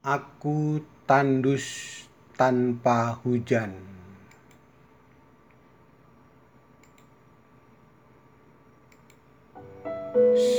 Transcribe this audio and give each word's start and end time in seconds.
Aku 0.00 0.80
tandus 1.04 2.08
tanpa 2.32 3.20
hujan. 3.20 3.76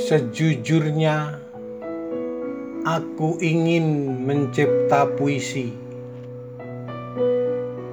Sejujurnya, 0.06 1.42
aku 2.86 3.42
ingin 3.42 4.14
mencipta 4.22 5.10
puisi 5.10 5.74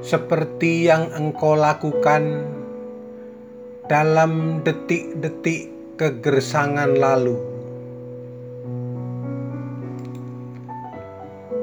seperti 0.05 0.85
yang 0.85 1.09
engkau 1.17 1.57
lakukan 1.57 2.45
dalam 3.89 4.61
detik-detik 4.61 5.97
kegersangan 5.97 6.93
lalu. 6.93 7.58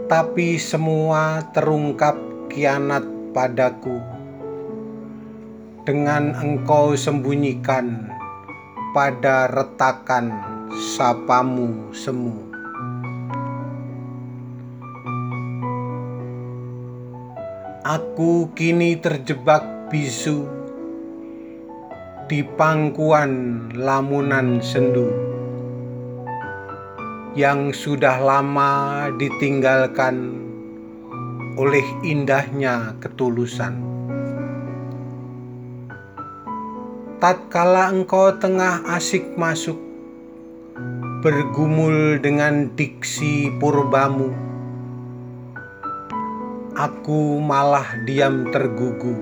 Tapi 0.07 0.55
semua 0.55 1.43
terungkap 1.51 2.15
kianat 2.47 3.03
padaku 3.35 3.99
dengan 5.83 6.31
engkau 6.39 6.95
sembunyikan 6.95 8.15
pada 8.95 9.51
retakan 9.51 10.31
sapamu 10.95 11.91
semu. 11.91 12.39
Aku 17.83 18.55
kini 18.55 19.03
terjebak 19.03 19.91
bisu 19.91 20.47
di 22.31 22.47
pangkuan 22.47 23.75
lamunan 23.75 24.63
sendu 24.63 25.36
yang 27.37 27.71
sudah 27.77 28.17
lama 28.19 29.07
ditinggalkan 29.21 30.41
oleh 31.61 31.85
indahnya 32.03 32.97
ketulusan. 32.99 33.97
tatkala 37.17 37.89
engkau 37.89 38.29
tengah 38.37 38.85
asik 38.93 39.41
masuk 39.41 39.81
bergumul 41.25 42.21
dengan 42.21 42.69
diksi 42.77 43.49
purbamu 43.57 44.37
aku 46.77 47.41
malah 47.41 47.89
diam 48.05 48.53
tergugu 48.53 49.17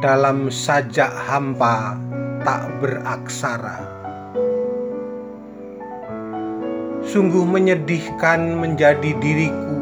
dalam 0.00 0.48
sajak 0.48 1.12
hampa 1.28 2.00
tak 2.48 2.64
beraksara 2.80 4.05
sungguh 7.06 7.46
menyedihkan 7.46 8.58
menjadi 8.58 9.14
diriku 9.22 9.78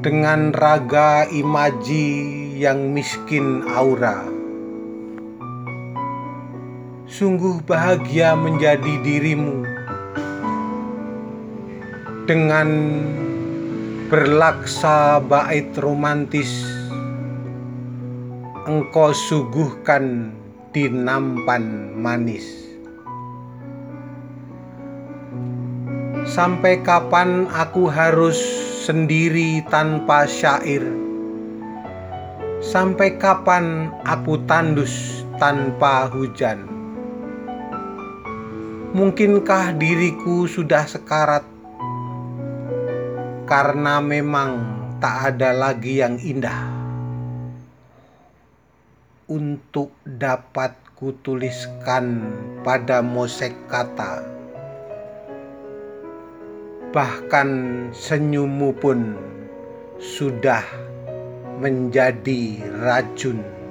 dengan 0.00 0.56
raga 0.56 1.28
imaji 1.28 2.08
yang 2.56 2.96
miskin 2.96 3.60
aura. 3.68 4.24
Sungguh 7.12 7.60
bahagia 7.68 8.32
menjadi 8.32 9.04
dirimu 9.04 9.68
dengan 12.24 12.68
berlaksa 14.08 15.20
bait 15.20 15.68
romantis 15.76 16.48
engkau 18.64 19.12
suguhkan 19.12 20.32
di 20.72 20.88
nampan 20.88 21.92
manis. 22.00 22.71
Sampai 26.32 26.80
kapan 26.80 27.44
aku 27.52 27.92
harus 27.92 28.40
sendiri 28.88 29.60
tanpa 29.68 30.24
syair? 30.24 30.80
Sampai 32.64 33.20
kapan 33.20 33.92
aku 34.08 34.40
tandus 34.48 35.28
tanpa 35.36 36.08
hujan? 36.08 36.64
Mungkinkah 38.96 39.76
diriku 39.76 40.48
sudah 40.48 40.88
sekarat 40.88 41.44
karena 43.44 44.00
memang 44.00 44.56
tak 45.04 45.36
ada 45.36 45.52
lagi 45.52 46.00
yang 46.00 46.16
indah 46.16 46.64
untuk 49.28 49.92
dapat 50.08 50.72
kutuliskan 50.96 52.24
pada 52.64 53.04
mosek 53.04 53.52
kata. 53.68 54.31
Bahkan 56.92 57.48
senyummu 57.96 58.76
pun 58.76 59.16
sudah 59.96 60.60
menjadi 61.56 62.60
racun. 62.84 63.61